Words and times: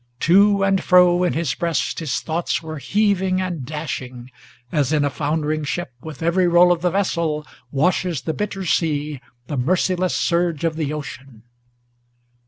To 0.21 0.63
and 0.63 0.83
fro 0.83 1.23
in 1.23 1.33
his 1.33 1.53
breast 1.53 1.99
his 1.99 2.21
thoughts 2.21 2.63
were 2.63 2.79
heaving 2.79 3.39
and 3.39 3.63
dashing, 3.63 4.31
As 4.71 4.91
in 4.91 5.05
a 5.05 5.11
foundering 5.11 5.63
ship, 5.63 5.93
with 6.01 6.23
every 6.23 6.47
roll 6.47 6.71
of 6.71 6.81
the 6.81 6.89
vessel, 6.89 7.45
Washes 7.69 8.21
the 8.21 8.33
bitter 8.33 8.65
sea, 8.65 9.21
the 9.45 9.57
merciless 9.57 10.15
surge 10.15 10.63
of 10.63 10.75
the 10.75 10.91
ocean! 10.91 11.43